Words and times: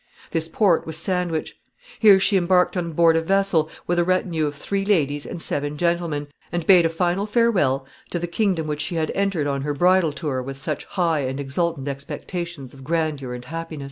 This 0.31 0.47
port 0.49 0.87
was 0.87 0.97
Sandwich. 0.97 1.59
Here 1.99 2.19
she 2.19 2.35
embarked 2.35 2.75
on 2.75 2.93
board 2.93 3.15
a 3.15 3.21
vessel, 3.21 3.69
with 3.85 3.99
a 3.99 4.03
retinue 4.03 4.47
of 4.47 4.55
three 4.55 4.83
ladies 4.83 5.27
and 5.27 5.39
seven 5.39 5.77
gentlemen, 5.77 6.25
and 6.51 6.65
bade 6.65 6.87
a 6.87 6.89
final 6.89 7.27
farewell 7.27 7.85
to 8.09 8.17
the 8.17 8.25
kingdom 8.25 8.65
which 8.65 8.81
she 8.81 8.95
had 8.95 9.11
entered 9.11 9.45
on 9.45 9.61
her 9.61 9.75
bridal 9.75 10.11
tour 10.11 10.41
with 10.41 10.57
such 10.57 10.85
high 10.85 11.19
and 11.19 11.39
exultant 11.39 11.87
expectations 11.87 12.73
of 12.73 12.83
grandeur 12.83 13.35
and 13.35 13.45
happiness. 13.45 13.79